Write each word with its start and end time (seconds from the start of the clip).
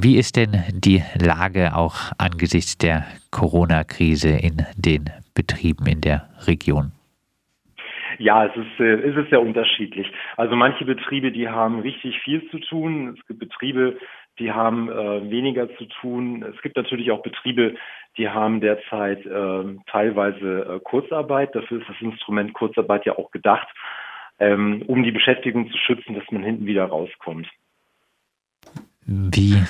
wie 0.00 0.16
ist 0.16 0.36
denn 0.36 0.62
die 0.72 1.02
Lage 1.20 1.74
auch 1.74 2.12
angesichts 2.18 2.78
der 2.78 3.04
Corona-Krise 3.30 4.28
in 4.28 4.64
den 4.76 5.10
Betrieben 5.34 5.86
in 5.86 6.00
der 6.00 6.28
Region? 6.46 6.92
Ja, 8.18 8.46
es 8.46 8.56
ist, 8.56 8.80
äh, 8.80 8.94
es 8.94 9.30
sehr 9.30 9.40
unterschiedlich. 9.40 10.10
Also 10.36 10.56
manche 10.56 10.84
Betriebe, 10.84 11.30
die 11.30 11.48
haben 11.48 11.80
richtig 11.80 12.18
viel 12.20 12.48
zu 12.50 12.58
tun. 12.58 13.16
Es 13.18 13.26
gibt 13.26 13.40
Betriebe, 13.40 13.96
die 14.38 14.52
haben 14.52 14.88
äh, 14.88 15.30
weniger 15.30 15.68
zu 15.76 15.84
tun. 15.86 16.42
Es 16.42 16.60
gibt 16.62 16.76
natürlich 16.76 17.10
auch 17.10 17.22
Betriebe, 17.22 17.74
die 18.16 18.28
haben 18.28 18.60
derzeit 18.60 19.24
äh, 19.26 19.64
teilweise 19.86 20.76
äh, 20.76 20.80
Kurzarbeit. 20.80 21.54
Dafür 21.54 21.80
ist 21.80 21.88
das 21.88 22.00
Instrument 22.00 22.52
Kurzarbeit 22.52 23.06
ja 23.06 23.16
auch 23.18 23.30
gedacht, 23.30 23.68
ähm, 24.38 24.82
um 24.86 25.02
die 25.02 25.12
Beschäftigung 25.12 25.70
zu 25.70 25.78
schützen, 25.78 26.14
dass 26.14 26.30
man 26.30 26.42
hinten 26.42 26.66
wieder 26.66 26.86
rauskommt. 26.86 27.48
Wie 29.10 29.62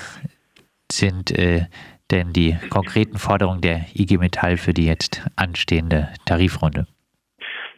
sind 0.91 1.31
äh, 1.31 1.67
denn 2.11 2.33
die 2.33 2.57
konkreten 2.71 3.19
Forderungen 3.19 3.61
der 3.61 3.87
IG 3.95 4.19
Metall 4.19 4.57
für 4.57 4.75
die 4.75 4.85
jetzt 4.85 5.25
anstehende 5.37 6.09
Tarifrunde? 6.27 6.89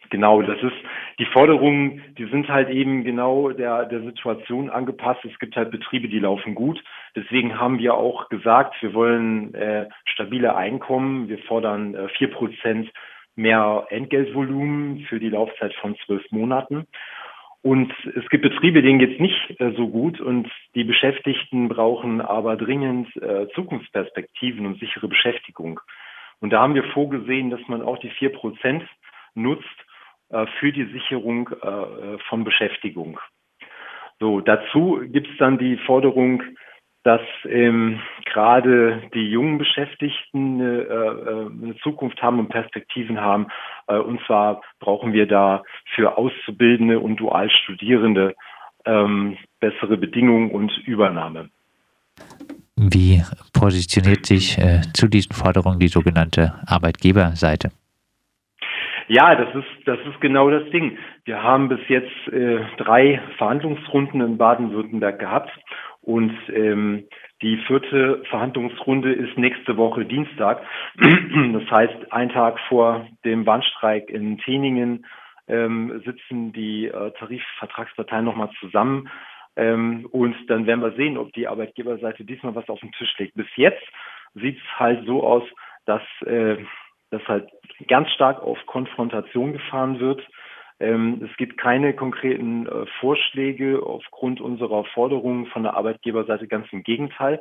Genau, 0.08 0.40
das 0.40 0.56
ist 0.62 0.72
die 1.18 1.26
Forderungen, 1.26 2.02
die 2.16 2.24
sind 2.30 2.48
halt 2.48 2.70
eben 2.70 3.04
genau 3.04 3.50
der, 3.50 3.84
der 3.84 4.00
Situation 4.00 4.70
angepasst. 4.70 5.22
Es 5.26 5.38
gibt 5.38 5.54
halt 5.54 5.70
Betriebe, 5.70 6.08
die 6.08 6.18
laufen 6.18 6.54
gut. 6.54 6.82
Deswegen 7.14 7.60
haben 7.60 7.78
wir 7.78 7.92
auch 7.94 8.30
gesagt, 8.30 8.74
wir 8.80 8.94
wollen 8.94 9.52
äh, 9.54 9.86
stabile 10.06 10.56
Einkommen. 10.56 11.28
Wir 11.28 11.38
fordern 11.40 11.94
äh, 11.94 12.08
vier 12.16 12.28
äh, 12.28 12.32
Prozent 12.32 12.90
mehr 13.36 13.86
Entgeltvolumen 13.90 15.00
für 15.10 15.20
die 15.20 15.28
Laufzeit 15.28 15.74
von 15.74 15.94
zwölf 16.06 16.24
Monaten. 16.30 16.86
Und 17.62 17.92
es 18.16 18.26
gibt 18.30 18.42
Betriebe, 18.42 18.80
denen 18.80 18.98
geht's 18.98 19.20
nicht 19.20 19.60
äh, 19.60 19.72
so 19.76 19.88
gut 19.88 20.18
und 20.20 20.50
die 20.74 20.84
Beschäftigten 20.84 21.68
brauchen 21.68 22.22
aber 22.22 22.56
dringend 22.56 23.14
äh, 23.16 23.48
Zukunftsperspektiven 23.54 24.64
und 24.64 24.80
sichere 24.80 25.08
Beschäftigung. 25.08 25.80
Und 26.40 26.50
da 26.50 26.60
haben 26.60 26.74
wir 26.74 26.84
vorgesehen, 26.84 27.50
dass 27.50 27.60
man 27.68 27.82
auch 27.82 27.98
die 27.98 28.08
vier 28.10 28.30
Prozent 28.30 28.82
nutzt, 29.34 29.66
äh, 30.30 30.46
für 30.58 30.72
die 30.72 30.84
Sicherung 30.86 31.50
von 32.28 32.44
Beschäftigung. 32.44 33.18
So, 34.20 34.40
dazu 34.40 35.00
gibt 35.06 35.28
es 35.28 35.36
dann 35.38 35.58
die 35.58 35.76
Forderung, 35.78 36.42
dass 37.02 37.22
ähm, 37.48 38.00
gerade 38.26 39.02
die 39.14 39.30
jungen 39.30 39.58
Beschäftigten 39.58 40.60
äh, 40.60 40.80
äh, 40.82 41.46
eine 41.46 41.76
Zukunft 41.82 42.20
haben 42.22 42.38
und 42.38 42.48
Perspektiven 42.48 43.20
haben. 43.20 43.46
Äh, 43.86 43.96
und 43.96 44.20
zwar 44.26 44.60
brauchen 44.80 45.12
wir 45.12 45.26
da 45.26 45.62
für 45.94 46.18
Auszubildende 46.18 47.00
und 47.00 47.16
Dualstudierende 47.16 48.34
ähm, 48.84 49.38
bessere 49.60 49.96
Bedingungen 49.96 50.50
und 50.50 50.76
Übernahme. 50.86 51.48
Wie 52.76 53.22
positioniert 53.52 54.26
sich 54.26 54.58
äh, 54.58 54.82
zu 54.94 55.08
diesen 55.08 55.34
Forderungen 55.34 55.78
die 55.78 55.88
sogenannte 55.88 56.54
Arbeitgeberseite? 56.66 57.70
Ja, 59.08 59.34
das 59.34 59.52
ist, 59.54 59.86
das 59.86 59.98
ist 60.06 60.20
genau 60.20 60.50
das 60.50 60.70
Ding. 60.70 60.96
Wir 61.24 61.42
haben 61.42 61.68
bis 61.68 61.80
jetzt 61.88 62.28
äh, 62.32 62.60
drei 62.76 63.20
Verhandlungsrunden 63.38 64.20
in 64.20 64.38
Baden-Württemberg 64.38 65.18
gehabt 65.18 65.50
und 66.02 66.32
ähm, 66.48 67.04
die 67.42 67.56
vierte 67.66 68.22
Verhandlungsrunde 68.30 69.12
ist 69.12 69.36
nächste 69.36 69.76
Woche 69.76 70.04
Dienstag. 70.04 70.62
Das 71.52 71.70
heißt, 71.70 72.12
ein 72.12 72.30
Tag 72.30 72.58
vor 72.68 73.06
dem 73.24 73.46
Warnstreik 73.46 74.08
in 74.10 74.38
Teningen 74.38 75.06
ähm, 75.48 76.02
sitzen 76.04 76.52
die 76.52 76.86
äh, 76.86 77.10
Tarifvertragsparteien 77.12 78.24
nochmal 78.24 78.50
zusammen. 78.60 79.08
Ähm, 79.56 80.06
und 80.10 80.36
dann 80.48 80.66
werden 80.66 80.80
wir 80.80 80.92
sehen, 80.92 81.18
ob 81.18 81.32
die 81.32 81.48
Arbeitgeberseite 81.48 82.24
diesmal 82.24 82.54
was 82.54 82.68
auf 82.68 82.80
den 82.80 82.92
Tisch 82.92 83.12
legt. 83.18 83.34
Bis 83.34 83.48
jetzt 83.56 83.82
sieht 84.34 84.56
es 84.56 84.78
halt 84.78 85.06
so 85.06 85.22
aus, 85.24 85.42
dass 85.86 86.02
äh, 86.26 86.56
dass 87.10 87.26
halt 87.26 87.50
ganz 87.88 88.08
stark 88.12 88.40
auf 88.40 88.58
Konfrontation 88.66 89.52
gefahren 89.52 89.98
wird. 89.98 90.26
Ähm, 90.80 91.28
es 91.30 91.36
gibt 91.36 91.58
keine 91.58 91.92
konkreten 91.92 92.66
äh, 92.66 92.86
Vorschläge 93.00 93.82
aufgrund 93.84 94.40
unserer 94.40 94.84
Forderungen 94.84 95.46
von 95.46 95.62
der 95.62 95.74
Arbeitgeberseite, 95.74 96.48
ganz 96.48 96.66
im 96.72 96.82
Gegenteil. 96.82 97.40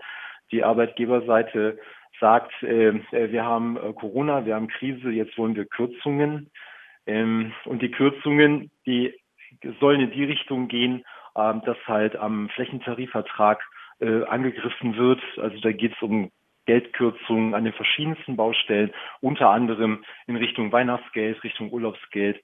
Die 0.51 0.63
Arbeitgeberseite 0.63 1.79
sagt, 2.19 2.51
äh, 2.63 2.89
äh 2.89 3.31
wir 3.31 3.45
haben 3.45 3.77
äh, 3.77 3.93
Corona, 3.93 4.45
wir 4.45 4.55
haben 4.55 4.67
Krise, 4.67 5.09
jetzt 5.09 5.37
wollen 5.37 5.55
wir 5.55 5.65
Kürzungen. 5.65 6.51
Ähm, 7.07 7.53
und 7.63 7.81
die 7.81 7.91
Kürzungen, 7.91 8.71
die 8.85 9.13
sollen 9.79 10.01
in 10.01 10.11
die 10.11 10.25
Richtung 10.25 10.67
gehen, 10.67 11.03
dass 11.33 11.77
halt 11.87 12.15
am 12.15 12.49
Flächentarifvertrag 12.49 13.63
angegriffen 13.99 14.95
wird. 14.95 15.21
Also 15.37 15.59
da 15.59 15.71
geht 15.71 15.93
es 15.95 16.01
um 16.01 16.31
Geldkürzungen 16.69 17.55
an 17.55 17.63
den 17.63 17.73
verschiedensten 17.73 18.35
Baustellen, 18.35 18.91
unter 19.21 19.49
anderem 19.49 20.03
in 20.27 20.35
Richtung 20.35 20.71
Weihnachtsgeld, 20.71 21.43
Richtung 21.43 21.71
Urlaubsgeld. 21.71 22.39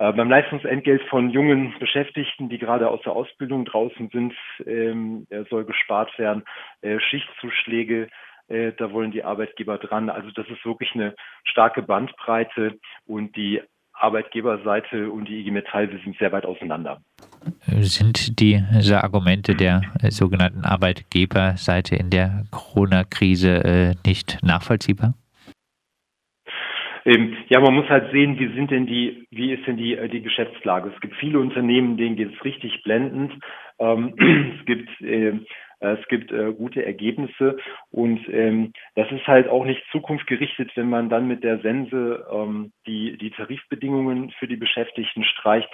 Äh, 0.00 0.14
beim 0.14 0.30
Leistungsentgelt 0.30 1.02
von 1.10 1.28
jungen 1.28 1.74
Beschäftigten, 1.78 2.48
die 2.48 2.56
gerade 2.56 2.88
aus 2.88 3.02
der 3.02 3.12
Ausbildung 3.12 3.66
draußen 3.66 4.08
sind, 4.10 4.32
ähm, 4.66 5.26
soll 5.50 5.66
gespart 5.66 6.18
werden. 6.18 6.42
Äh, 6.80 6.98
Schichtzuschläge, 7.00 8.08
äh, 8.48 8.72
da 8.78 8.92
wollen 8.92 9.10
die 9.10 9.22
Arbeitgeber 9.22 9.76
dran. 9.76 10.08
Also 10.08 10.30
das 10.30 10.48
ist 10.48 10.64
wirklich 10.64 10.94
eine 10.94 11.14
starke 11.44 11.82
Bandbreite 11.82 12.78
und 13.06 13.36
die 13.36 13.60
Arbeitgeberseite 13.92 15.10
und 15.10 15.28
die 15.28 15.40
IG 15.40 15.50
Metall, 15.50 15.92
wir 15.92 15.98
sind 15.98 16.16
sehr 16.16 16.32
weit 16.32 16.46
auseinander. 16.46 17.02
Sind 17.80 18.40
diese 18.40 19.04
Argumente 19.04 19.54
der 19.54 19.82
sogenannten 20.08 20.64
Arbeitgeberseite 20.64 21.96
in 21.96 22.08
der 22.08 22.44
Corona-Krise 22.50 23.64
äh, 23.64 23.94
nicht 24.06 24.38
nachvollziehbar? 24.42 25.12
Ähm, 27.04 27.36
ja, 27.48 27.60
man 27.60 27.74
muss 27.74 27.88
halt 27.88 28.10
sehen, 28.12 28.38
wie 28.38 28.54
sind 28.54 28.70
denn 28.70 28.86
die, 28.86 29.26
wie 29.30 29.52
ist 29.52 29.66
denn 29.66 29.76
die, 29.76 29.96
äh, 29.96 30.08
die 30.08 30.22
Geschäftslage? 30.22 30.92
Es 30.94 31.00
gibt 31.00 31.16
viele 31.16 31.40
Unternehmen, 31.40 31.96
denen 31.96 32.16
geht 32.16 32.34
es 32.34 32.44
richtig 32.44 32.82
blendend. 32.82 33.32
Ähm, 33.78 34.14
es 34.60 34.66
gibt 34.66 35.00
äh, 35.00 35.32
äh, 35.80 35.94
es 35.94 36.08
gibt 36.08 36.30
äh, 36.30 36.52
gute 36.52 36.84
Ergebnisse 36.84 37.56
und 37.90 38.20
ähm, 38.28 38.72
das 38.94 39.10
ist 39.10 39.26
halt 39.26 39.48
auch 39.48 39.64
nicht 39.64 39.82
zukunftgerichtet, 39.90 40.70
wenn 40.76 40.88
man 40.88 41.08
dann 41.08 41.26
mit 41.26 41.42
der 41.42 41.58
Sense 41.60 42.26
ähm, 42.30 42.72
die, 42.86 43.16
die 43.18 43.30
Tarifbedingungen 43.30 44.30
für 44.38 44.46
die 44.46 44.56
Beschäftigten 44.56 45.24
streicht. 45.24 45.68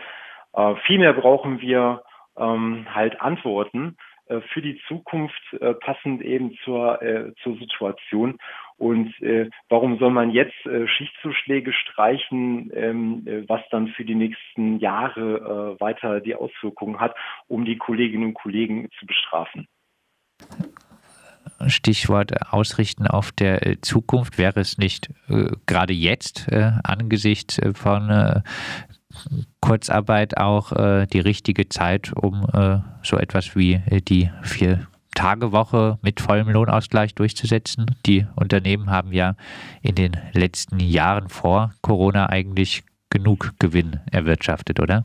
Äh, 0.55 0.75
vielmehr 0.87 1.13
brauchen 1.13 1.61
wir 1.61 2.03
ähm, 2.39 2.87
halt 2.95 3.21
Antworten 3.21 3.97
äh, 4.27 4.41
für 4.53 4.63
die 4.63 4.81
Zukunft 4.89 5.43
äh, 5.61 5.75
passend 5.75 6.23
eben 6.23 6.57
zur, 6.65 7.03
äh, 7.03 7.33
zur 7.43 7.57
Situation. 7.57 8.39
Und 8.79 9.21
äh, 9.23 9.49
warum 9.71 9.99
soll 9.99 10.11
man 10.11 10.31
jetzt 10.31 10.67
äh, 10.67 10.87
Schichtzuschläge 10.87 11.73
streichen, 11.73 12.71
ähm, 12.75 13.27
äh, 13.27 13.49
was 13.49 13.63
dann 13.71 13.89
für 13.89 14.05
die 14.05 14.15
nächsten 14.15 14.79
Jahre 14.79 15.77
äh, 15.77 15.81
weiter 15.81 16.21
die 16.21 16.35
Auswirkungen 16.35 17.01
hat, 17.01 17.15
um 17.49 17.65
die 17.65 17.79
Kolleginnen 17.79 18.25
und 18.25 18.35
Kollegen 18.35 18.89
zu 18.99 19.07
bestrafen? 19.07 19.67
Stichwort 21.67 22.53
Ausrichten 22.53 23.07
auf 23.07 23.33
der 23.33 23.67
äh, 23.67 23.81
Zukunft. 23.81 24.37
Wäre 24.37 24.61
es 24.61 24.77
nicht 24.77 25.09
äh, 25.29 25.53
gerade 25.67 25.95
jetzt 25.95 26.49
äh, 26.53 26.73
angesichts 26.85 27.59
äh, 27.59 27.73
von 27.73 28.11
äh, 28.11 28.41
Kurzarbeit 29.61 30.37
auch 30.37 30.73
äh, 30.73 31.07
die 31.07 31.21
richtige 31.21 31.69
Zeit, 31.71 32.13
um 32.15 32.47
so 33.03 33.17
etwas 33.17 33.57
wie 33.57 33.81
die 34.07 34.31
vier 34.43 34.87
Tage 35.17 35.51
Woche 35.51 35.99
mit 36.03 36.21
vollem 36.21 36.49
Lohnausgleich 36.49 37.15
durchzusetzen? 37.15 37.87
Die 38.07 38.27
Unternehmen 38.37 38.91
haben 38.91 39.13
ja 39.13 39.35
in 39.83 39.97
den 39.97 40.13
letzten 40.33 40.79
Jahren 40.79 41.29
vor 41.29 41.73
Corona 41.83 42.29
eigentlich 42.29 42.85
genug 43.11 43.53
Gewinn 43.59 44.01
erwirtschaftet, 44.13 44.79
oder? 44.79 45.05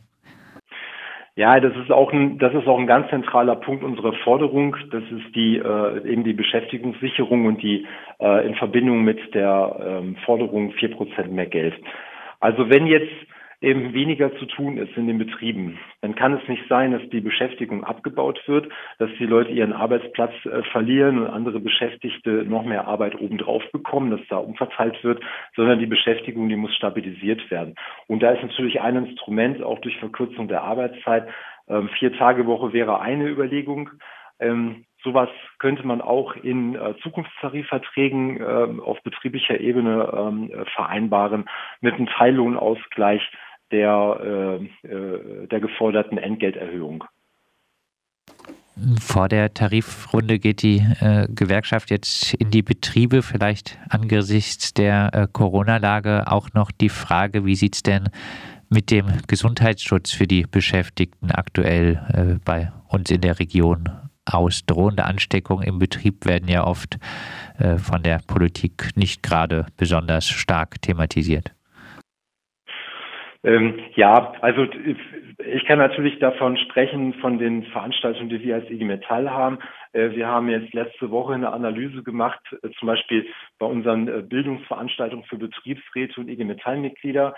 Ja, 1.35 1.59
das 1.61 1.73
ist 1.77 1.91
auch 1.91 2.11
ein, 2.11 2.37
das 2.39 2.53
ist 2.53 2.67
auch 2.67 2.77
ein 2.77 2.87
ganz 2.87 3.09
zentraler 3.09 3.55
Punkt 3.55 3.83
unserer 3.83 4.13
Forderung. 4.23 4.75
Das 4.91 5.03
ist 5.03 5.33
die 5.33 5.57
äh, 5.57 6.11
eben 6.11 6.25
die 6.25 6.33
Beschäftigungssicherung 6.33 7.45
und 7.45 7.63
die 7.63 7.87
äh, 8.19 8.45
in 8.45 8.55
Verbindung 8.55 9.03
mit 9.03 9.33
der 9.33 10.01
ähm, 10.03 10.17
Forderung 10.25 10.73
vier 10.73 10.91
Prozent 10.91 11.31
mehr 11.31 11.47
Geld. 11.47 11.73
Also 12.41 12.69
wenn 12.69 12.85
jetzt 12.85 13.13
eben 13.61 13.93
weniger 13.93 14.35
zu 14.37 14.45
tun 14.45 14.77
ist 14.77 14.97
in 14.97 15.07
den 15.07 15.19
Betrieben, 15.19 15.77
dann 16.01 16.15
kann 16.15 16.33
es 16.33 16.47
nicht 16.47 16.63
sein, 16.67 16.91
dass 16.91 17.07
die 17.09 17.21
Beschäftigung 17.21 17.83
abgebaut 17.83 18.41
wird, 18.47 18.67
dass 18.97 19.09
die 19.19 19.25
Leute 19.25 19.51
ihren 19.51 19.73
Arbeitsplatz 19.73 20.33
äh, 20.45 20.63
verlieren 20.71 21.19
und 21.19 21.27
andere 21.27 21.59
Beschäftigte 21.59 22.43
noch 22.43 22.65
mehr 22.65 22.87
Arbeit 22.87 23.19
obendrauf 23.21 23.63
bekommen, 23.71 24.11
dass 24.11 24.21
da 24.29 24.37
umverteilt 24.37 25.03
wird, 25.03 25.23
sondern 25.55 25.79
die 25.79 25.85
Beschäftigung, 25.85 26.49
die 26.49 26.55
muss 26.55 26.75
stabilisiert 26.75 27.49
werden. 27.51 27.75
Und 28.07 28.23
da 28.23 28.31
ist 28.31 28.41
natürlich 28.41 28.81
ein 28.81 28.95
Instrument, 28.95 29.61
auch 29.61 29.79
durch 29.79 29.97
Verkürzung 29.97 30.47
der 30.47 30.63
Arbeitszeit, 30.63 31.27
ähm, 31.69 31.89
vier 31.99 32.13
Tage 32.17 32.47
Woche 32.47 32.73
wäre 32.73 32.99
eine 32.99 33.27
Überlegung. 33.27 33.91
Ähm, 34.39 34.85
sowas 35.03 35.29
könnte 35.59 35.85
man 35.85 36.01
auch 36.01 36.35
in 36.35 36.75
äh, 36.75 36.95
Zukunftstarifverträgen 37.01 38.41
äh, 38.41 38.81
auf 38.81 39.01
betrieblicher 39.03 39.59
Ebene 39.59 40.11
ähm, 40.15 40.51
vereinbaren 40.75 41.45
mit 41.79 41.93
einem 41.93 42.07
Teillohnausgleich 42.07 43.21
der, 43.71 44.59
äh, 44.83 44.87
äh, 44.87 45.47
der 45.47 45.59
geforderten 45.59 46.17
Entgelterhöhung. 46.17 47.03
Vor 48.99 49.27
der 49.27 49.53
Tarifrunde 49.53 50.39
geht 50.39 50.63
die 50.63 50.83
äh, 51.01 51.27
Gewerkschaft 51.29 51.91
jetzt 51.91 52.33
in 52.35 52.51
die 52.51 52.61
Betriebe. 52.63 53.21
Vielleicht 53.21 53.77
angesichts 53.89 54.73
der 54.73 55.13
äh, 55.13 55.27
Corona-Lage 55.31 56.23
auch 56.27 56.53
noch 56.53 56.71
die 56.71 56.89
Frage, 56.89 57.45
wie 57.45 57.55
sieht 57.55 57.75
es 57.75 57.83
denn 57.83 58.09
mit 58.69 58.89
dem 58.89 59.05
Gesundheitsschutz 59.27 60.11
für 60.11 60.25
die 60.25 60.45
Beschäftigten 60.49 61.31
aktuell 61.31 62.01
äh, 62.13 62.39
bei 62.43 62.71
uns 62.87 63.11
in 63.11 63.21
der 63.21 63.39
Region 63.39 63.89
aus? 64.25 64.65
Drohende 64.65 65.05
Ansteckungen 65.05 65.67
im 65.67 65.77
Betrieb 65.77 66.25
werden 66.25 66.47
ja 66.47 66.65
oft 66.65 66.97
äh, 67.59 67.77
von 67.77 68.01
der 68.01 68.19
Politik 68.25 68.89
nicht 68.95 69.21
gerade 69.21 69.65
besonders 69.77 70.27
stark 70.27 70.81
thematisiert. 70.81 71.51
Ähm, 73.43 73.79
ja, 73.95 74.33
also 74.41 74.67
ich 75.45 75.65
kann 75.65 75.79
natürlich 75.79 76.19
davon 76.19 76.57
sprechen, 76.57 77.15
von 77.15 77.39
den 77.39 77.63
Veranstaltungen, 77.63 78.29
die 78.29 78.41
wir 78.43 78.55
als 78.55 78.69
IG 78.69 78.85
Metall 78.85 79.31
haben. 79.31 79.57
Äh, 79.93 80.11
wir 80.11 80.27
haben 80.27 80.49
jetzt 80.49 80.73
letzte 80.73 81.09
Woche 81.11 81.33
eine 81.33 81.51
Analyse 81.51 82.03
gemacht, 82.03 82.39
äh, 82.61 82.69
zum 82.79 82.87
Beispiel 82.87 83.25
bei 83.59 83.65
unseren 83.65 84.07
äh, 84.07 84.21
Bildungsveranstaltungen 84.21 85.25
für 85.25 85.37
Betriebsräte 85.37 86.21
und 86.21 86.29
IG 86.29 86.43
Metall-Mitglieder. 86.43 87.35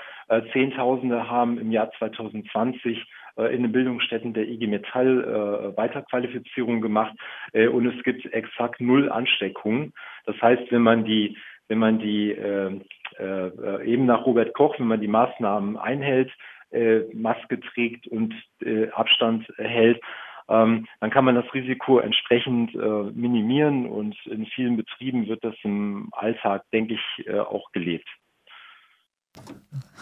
Zehntausende 0.51 1.29
haben 1.29 1.57
im 1.59 1.71
Jahr 1.71 1.91
2020 1.97 3.05
in 3.35 3.63
den 3.63 3.71
Bildungsstätten 3.71 4.33
der 4.33 4.47
IG 4.47 4.67
Metall 4.67 5.73
Weiterqualifizierung 5.75 6.81
gemacht 6.81 7.13
und 7.53 7.85
es 7.85 8.03
gibt 8.03 8.25
exakt 8.31 8.79
null 8.79 9.11
Ansteckungen. 9.11 9.94
Das 10.25 10.39
heißt, 10.41 10.71
wenn 10.71 10.81
man 10.81 11.03
die 11.03 11.38
wenn 11.68 11.80
man 11.80 12.00
die 12.00 12.31
äh, 12.31 12.80
äh, 13.19 13.86
eben 13.86 14.06
nach 14.06 14.25
Robert 14.25 14.54
Koch, 14.54 14.77
wenn 14.80 14.88
man 14.88 15.01
die 15.01 15.07
Maßnahmen 15.07 15.77
einhält, 15.77 16.31
äh, 16.71 17.01
Maske 17.13 17.60
trägt 17.60 18.07
und 18.07 18.33
äh, 18.62 18.89
Abstand 18.92 19.48
hält, 19.57 20.01
ähm, 20.50 20.88
dann 21.00 21.10
kann 21.10 21.25
man 21.25 21.36
das 21.36 21.54
Risiko 21.54 22.00
entsprechend 22.00 22.74
äh, 22.75 23.12
minimieren 23.13 23.86
und 23.86 24.15
in 24.25 24.45
vielen 24.48 24.75
Betrieben 24.75 25.27
wird 25.27 25.44
das 25.44 25.56
im 25.63 26.10
Alltag, 26.12 26.63
denke 26.74 26.95
ich, 26.95 27.27
äh, 27.27 27.39
auch 27.39 27.71
gelebt. 27.71 28.07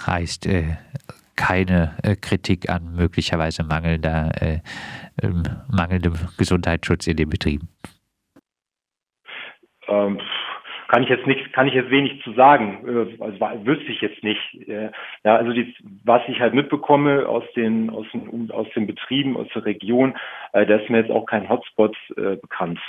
Heißt 0.06 0.48
äh, 0.48 0.78
keine 1.36 1.98
äh, 2.04 2.16
Kritik 2.16 2.70
an 2.70 2.96
möglicherweise 2.96 3.64
mangelnder, 3.64 4.32
äh, 4.42 4.60
ähm, 5.22 5.44
mangelndem 5.70 6.14
Gesundheitsschutz 6.38 7.08
in 7.08 7.18
den 7.18 7.30
Betrieben. 7.30 7.70
Ähm, 9.88 10.20
kann 10.92 11.04
ich 11.04 11.10
jetzt 11.10 11.26
nicht, 11.26 11.54
kann 11.54 11.68
ich 11.68 11.74
jetzt 11.74 11.90
wenig 11.90 12.22
zu 12.22 12.34
sagen. 12.34 12.86
Äh, 12.86 13.24
also 13.24 13.66
wüsste 13.66 13.90
ich 13.94 14.02
jetzt 14.02 14.22
nicht. 14.24 14.68
Äh, 14.68 14.92
ja, 15.24 15.38
also 15.38 15.54
die, 15.54 15.74
was 16.04 16.22
ich 16.28 16.42
halt 16.42 16.54
mitbekomme 16.54 17.30
aus 17.30 17.46
den, 17.56 17.90
aus 17.90 18.06
den, 18.12 18.52
aus 18.52 18.68
den 18.76 18.88
Betrieben, 18.88 19.38
aus 19.38 19.48
der 19.56 19.64
Region, 19.64 20.18
äh, 20.52 20.66
da 20.66 20.76
ist 20.76 20.90
mir 20.90 21.00
jetzt 21.00 21.12
auch 21.12 21.26
kein 21.26 21.48
Hotspot 21.48 21.96
bekannt. 22.16 22.80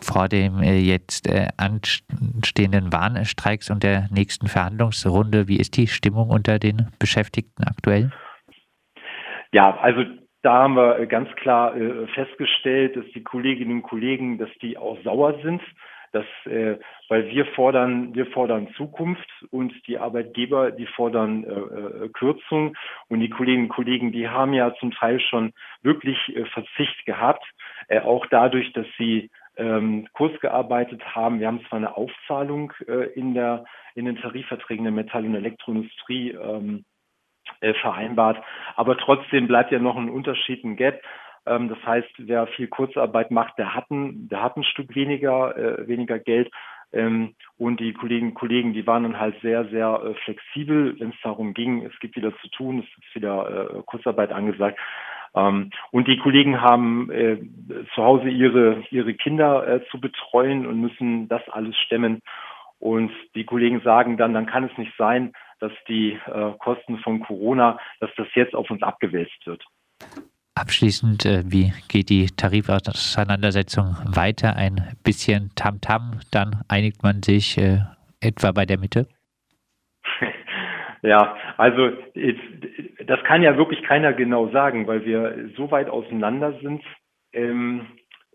Vor 0.00 0.28
dem 0.28 0.62
jetzt 0.62 1.28
anstehenden 1.58 2.92
Warnstreiks 2.92 3.70
und 3.70 3.82
der 3.82 4.08
nächsten 4.12 4.46
Verhandlungsrunde, 4.46 5.48
wie 5.48 5.58
ist 5.58 5.76
die 5.76 5.88
Stimmung 5.88 6.30
unter 6.30 6.58
den 6.58 6.88
Beschäftigten 6.98 7.64
aktuell? 7.64 8.12
Ja, 9.52 9.76
also 9.78 10.04
da 10.42 10.54
haben 10.62 10.74
wir 10.74 10.98
äh, 10.98 11.06
ganz 11.06 11.30
klar 11.36 11.76
äh, 11.76 12.06
festgestellt, 12.08 12.96
dass 12.96 13.04
die 13.14 13.22
Kolleginnen 13.22 13.78
und 13.78 13.82
Kollegen, 13.82 14.38
dass 14.38 14.50
die 14.62 14.78
auch 14.78 14.98
sauer 15.02 15.38
sind, 15.42 15.62
dass, 16.12 16.26
äh, 16.46 16.76
weil 17.08 17.28
wir 17.30 17.46
fordern, 17.46 18.14
wir 18.14 18.26
fordern 18.26 18.68
Zukunft 18.76 19.28
und 19.50 19.72
die 19.86 19.98
Arbeitgeber, 19.98 20.70
die 20.72 20.86
fordern 20.86 21.44
äh, 21.44 22.08
Kürzung 22.08 22.76
und 23.08 23.20
die 23.20 23.30
Kolleginnen 23.30 23.66
und 23.66 23.74
Kollegen, 23.74 24.12
die 24.12 24.28
haben 24.28 24.52
ja 24.52 24.74
zum 24.80 24.90
Teil 24.90 25.20
schon 25.20 25.52
wirklich 25.82 26.18
äh, 26.34 26.44
Verzicht 26.46 27.04
gehabt, 27.06 27.44
äh, 27.88 28.00
auch 28.00 28.26
dadurch, 28.26 28.72
dass 28.72 28.86
sie 28.98 29.30
ähm, 29.56 30.08
Kurs 30.14 30.32
gearbeitet 30.40 31.02
haben. 31.14 31.38
Wir 31.38 31.46
haben 31.46 31.64
zwar 31.68 31.76
eine 31.76 31.96
Aufzahlung 31.96 32.72
äh, 32.88 33.12
in 33.12 33.34
der 33.34 33.64
in 33.94 34.04
den 34.04 34.16
Tarifverträgen 34.16 34.84
der 34.84 34.92
Metall- 34.92 35.26
und 35.26 35.34
Elektroindustrie 35.34 36.30
ähm, 36.30 36.84
äh, 37.60 37.74
vereinbart. 37.74 38.42
Aber 38.76 38.96
trotzdem 38.96 39.46
bleibt 39.46 39.72
ja 39.72 39.78
noch 39.78 39.96
ein 39.96 40.10
Unterschied, 40.10 40.64
ein 40.64 40.76
Gap. 40.76 41.02
Ähm, 41.46 41.68
das 41.68 41.78
heißt, 41.84 42.10
wer 42.18 42.46
viel 42.48 42.68
Kurzarbeit 42.68 43.30
macht, 43.30 43.58
der 43.58 43.74
hat 43.74 43.90
ein, 43.90 44.28
der 44.28 44.42
hat 44.42 44.56
ein 44.56 44.64
Stück 44.64 44.94
weniger, 44.94 45.56
äh, 45.56 45.88
weniger 45.88 46.18
Geld. 46.18 46.50
Ähm, 46.92 47.34
und 47.56 47.78
die 47.78 47.92
Kolleginnen 47.92 48.30
und 48.30 48.34
Kollegen, 48.34 48.72
die 48.72 48.86
waren 48.86 49.04
dann 49.04 49.20
halt 49.20 49.40
sehr, 49.42 49.64
sehr 49.66 50.02
äh, 50.04 50.14
flexibel, 50.24 50.98
wenn 50.98 51.10
es 51.10 51.20
darum 51.22 51.54
ging, 51.54 51.84
es 51.86 51.98
gibt 52.00 52.16
wieder 52.16 52.36
zu 52.38 52.48
tun, 52.48 52.80
es 52.80 53.04
ist 53.04 53.14
wieder 53.14 53.76
äh, 53.76 53.82
Kurzarbeit 53.86 54.32
angesagt. 54.32 54.78
Ähm, 55.34 55.70
und 55.92 56.08
die 56.08 56.18
Kollegen 56.18 56.60
haben 56.60 57.10
äh, 57.10 57.38
zu 57.94 58.02
Hause 58.02 58.28
ihre, 58.28 58.82
ihre 58.90 59.14
Kinder 59.14 59.66
äh, 59.66 59.84
zu 59.90 60.00
betreuen 60.00 60.66
und 60.66 60.80
müssen 60.80 61.28
das 61.28 61.48
alles 61.48 61.76
stemmen. 61.76 62.22
Und 62.80 63.12
die 63.34 63.44
Kollegen 63.44 63.80
sagen 63.82 64.16
dann, 64.16 64.34
dann 64.34 64.46
kann 64.46 64.64
es 64.64 64.76
nicht 64.78 64.92
sein, 64.96 65.32
dass 65.60 65.72
die 65.88 66.18
äh, 66.26 66.52
Kosten 66.58 66.98
von 66.98 67.20
Corona, 67.20 67.78
dass 68.00 68.10
das 68.16 68.26
jetzt 68.34 68.54
auf 68.54 68.70
uns 68.70 68.82
abgewälzt 68.82 69.46
wird. 69.46 69.62
Abschließend, 70.54 71.24
äh, 71.24 71.42
wie 71.46 71.72
geht 71.88 72.10
die 72.10 72.26
Tarifauseinandersetzung 72.26 73.96
weiter? 74.14 74.56
Ein 74.56 74.96
bisschen 75.04 75.50
Tamtam, 75.54 76.12
-Tam, 76.12 76.20
dann 76.32 76.62
einigt 76.68 77.02
man 77.02 77.22
sich 77.22 77.56
äh, 77.56 77.78
etwa 78.20 78.52
bei 78.52 78.66
der 78.66 78.78
Mitte? 78.78 79.06
Ja, 81.02 81.34
also 81.56 81.92
das 83.06 83.24
kann 83.24 83.42
ja 83.42 83.56
wirklich 83.56 83.82
keiner 83.82 84.12
genau 84.12 84.50
sagen, 84.50 84.86
weil 84.86 85.04
wir 85.06 85.50
so 85.56 85.70
weit 85.70 85.88
auseinander 85.88 86.58
sind. 86.60 86.82
Ähm, 87.32 87.86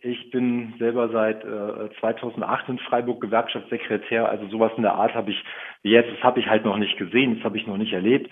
ich 0.06 0.30
bin 0.30 0.74
selber 0.78 1.10
seit 1.10 1.44
äh, 1.44 1.90
2008 2.00 2.70
in 2.70 2.80
Freiburg 2.80 3.22
Gewerkschaftssekretär. 3.22 4.30
Also 4.30 4.48
sowas 4.48 4.72
in 4.78 4.84
der 4.84 4.94
Art 4.94 5.16
habe 5.16 5.32
ich 5.32 5.44
jetzt, 5.82 6.12
das 6.12 6.24
habe 6.24 6.40
ich 6.40 6.48
halt 6.48 6.64
noch 6.64 6.78
nicht 6.78 6.98
gesehen, 6.98 7.36
das 7.36 7.44
habe 7.44 7.58
ich 7.58 7.66
noch 7.66 7.78
nicht 7.78 7.94
erlebt. 7.94 8.32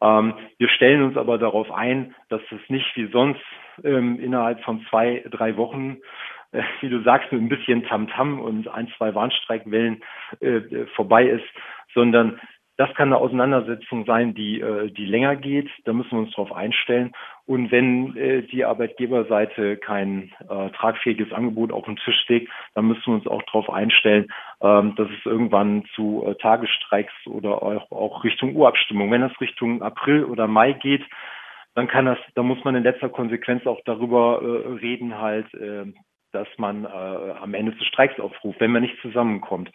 Ähm, 0.00 0.34
wir 0.58 0.68
stellen 0.68 1.02
uns 1.02 1.16
aber 1.16 1.36
darauf 1.36 1.70
ein, 1.72 2.14
dass 2.28 2.40
es 2.50 2.70
nicht 2.70 2.96
wie 2.96 3.10
sonst 3.10 3.40
ähm, 3.82 4.20
innerhalb 4.20 4.62
von 4.62 4.86
zwei, 4.88 5.24
drei 5.30 5.56
Wochen, 5.56 5.98
äh, 6.52 6.62
wie 6.80 6.88
du 6.88 7.02
sagst, 7.02 7.32
mit 7.32 7.42
ein 7.42 7.48
bisschen 7.48 7.82
Tamtam 7.84 8.38
-Tam 8.38 8.40
und 8.40 8.68
ein, 8.68 8.88
zwei 8.96 9.14
Warnstreikwellen 9.14 10.02
äh, 10.40 10.86
vorbei 10.94 11.26
ist, 11.26 11.44
sondern 11.92 12.40
das 12.80 12.94
kann 12.94 13.08
eine 13.08 13.18
Auseinandersetzung 13.18 14.06
sein, 14.06 14.32
die, 14.32 14.58
äh, 14.58 14.90
die 14.90 15.04
länger 15.04 15.36
geht. 15.36 15.68
Da 15.84 15.92
müssen 15.92 16.12
wir 16.12 16.20
uns 16.20 16.30
darauf 16.30 16.50
einstellen. 16.50 17.12
Und 17.44 17.70
wenn 17.70 18.16
äh, 18.16 18.40
die 18.44 18.64
Arbeitgeberseite 18.64 19.76
kein 19.76 20.32
äh, 20.48 20.70
tragfähiges 20.70 21.30
Angebot 21.30 21.72
auf 21.72 21.84
den 21.84 21.96
Tisch 21.96 22.24
legt, 22.28 22.50
dann 22.74 22.86
müssen 22.86 23.04
wir 23.04 23.14
uns 23.16 23.26
auch 23.26 23.42
darauf 23.42 23.68
einstellen, 23.68 24.32
ähm, 24.62 24.94
dass 24.96 25.08
es 25.10 25.26
irgendwann 25.26 25.84
zu 25.94 26.24
äh, 26.26 26.36
Tagesstreiks 26.36 27.12
oder 27.26 27.62
auch, 27.62 27.90
auch 27.90 28.24
Richtung 28.24 28.56
Urabstimmung, 28.56 29.10
wenn 29.10 29.20
das 29.20 29.38
Richtung 29.42 29.82
April 29.82 30.24
oder 30.24 30.46
Mai 30.46 30.72
geht, 30.72 31.04
dann 31.74 31.86
kann 31.86 32.06
das, 32.06 32.18
da 32.34 32.42
muss 32.42 32.64
man 32.64 32.76
in 32.76 32.82
letzter 32.82 33.10
Konsequenz 33.10 33.66
auch 33.66 33.82
darüber 33.84 34.40
äh, 34.40 34.72
reden, 34.80 35.18
halt, 35.18 35.52
äh, 35.52 35.84
dass 36.32 36.48
man 36.56 36.86
äh, 36.86 36.88
am 36.88 37.52
Ende 37.52 37.76
zu 37.76 37.84
Streiks 37.84 38.18
aufruft, 38.18 38.58
wenn 38.58 38.72
man 38.72 38.80
nicht 38.80 38.98
zusammenkommt. 39.02 39.70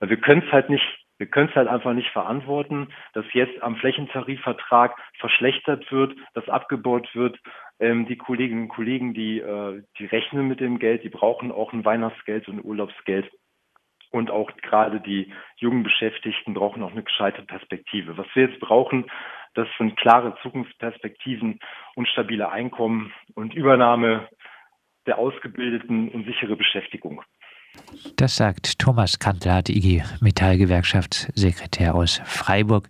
Wir 0.00 0.16
können 0.16 0.42
es 0.44 0.50
halt 0.50 0.68
nicht 0.68 0.99
wir 1.20 1.26
können 1.26 1.50
es 1.50 1.54
halt 1.54 1.68
einfach 1.68 1.92
nicht 1.92 2.08
verantworten, 2.12 2.88
dass 3.12 3.26
jetzt 3.34 3.62
am 3.62 3.76
Flächentarifvertrag 3.76 4.96
verschlechtert 5.18 5.92
wird, 5.92 6.16
dass 6.32 6.48
abgebaut 6.48 7.14
wird. 7.14 7.38
Ähm, 7.78 8.06
die 8.06 8.16
Kolleginnen 8.16 8.62
und 8.62 8.68
Kollegen, 8.68 9.12
die, 9.12 9.38
äh, 9.38 9.82
die 9.98 10.06
rechnen 10.06 10.48
mit 10.48 10.60
dem 10.60 10.78
Geld, 10.78 11.04
die 11.04 11.10
brauchen 11.10 11.52
auch 11.52 11.74
ein 11.74 11.84
Weihnachtsgeld 11.84 12.48
und 12.48 12.64
Urlaubsgeld. 12.64 13.30
Und 14.10 14.30
auch 14.30 14.50
gerade 14.62 14.98
die 15.02 15.30
jungen 15.56 15.82
Beschäftigten 15.82 16.54
brauchen 16.54 16.82
auch 16.82 16.92
eine 16.92 17.02
gescheite 17.02 17.42
Perspektive. 17.42 18.16
Was 18.16 18.26
wir 18.32 18.48
jetzt 18.48 18.60
brauchen, 18.60 19.04
das 19.52 19.68
sind 19.76 19.98
klare 19.98 20.38
Zukunftsperspektiven 20.40 21.58
und 21.96 22.08
stabile 22.08 22.50
Einkommen 22.50 23.12
und 23.34 23.52
Übernahme 23.52 24.26
der 25.06 25.18
ausgebildeten 25.18 26.08
und 26.08 26.24
sichere 26.24 26.56
Beschäftigung. 26.56 27.22
Das 28.16 28.36
sagt 28.36 28.78
Thomas 28.78 29.18
Kantler, 29.18 29.62
IG 29.68 30.02
Metall-Gewerkschaftssekretär 30.20 31.94
aus 31.94 32.20
Freiburg. 32.24 32.88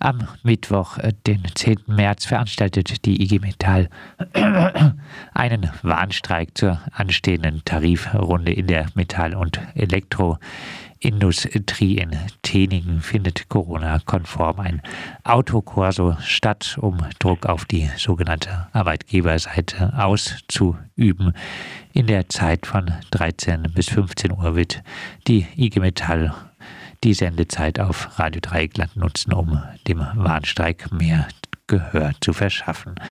Am 0.00 0.26
Mittwoch, 0.42 0.98
äh, 0.98 1.12
den 1.26 1.44
10. 1.54 1.82
März, 1.86 2.24
veranstaltet 2.24 3.04
die 3.04 3.22
IG 3.22 3.38
Metall 3.38 3.88
einen 5.34 5.70
Warnstreik 5.82 6.58
zur 6.58 6.80
anstehenden 6.92 7.62
Tarifrunde 7.64 8.52
in 8.52 8.66
der 8.66 8.86
Metall- 8.94 9.34
und 9.34 9.60
Elektro- 9.74 10.38
Industrie 11.02 11.98
in 11.98 12.16
Teningen 12.42 13.00
findet 13.00 13.48
Corona-konform 13.48 14.60
ein 14.60 14.82
Autokorso 15.24 16.16
statt, 16.20 16.78
um 16.80 16.98
Druck 17.18 17.46
auf 17.46 17.64
die 17.64 17.90
sogenannte 17.96 18.68
Arbeitgeberseite 18.72 19.92
auszuüben. 19.98 21.32
In 21.92 22.06
der 22.06 22.28
Zeit 22.28 22.66
von 22.66 22.92
13 23.10 23.64
bis 23.74 23.88
15 23.88 24.32
Uhr 24.32 24.54
wird 24.54 24.82
die 25.26 25.46
IG 25.56 25.80
Metall 25.80 26.32
die 27.02 27.14
Sendezeit 27.14 27.80
auf 27.80 28.18
Radio 28.18 28.40
Dreieckland 28.40 28.96
nutzen, 28.96 29.32
um 29.32 29.60
dem 29.88 30.06
Warnstreik 30.14 30.92
mehr 30.92 31.26
Gehör 31.66 32.12
zu 32.20 32.32
verschaffen. 32.32 32.94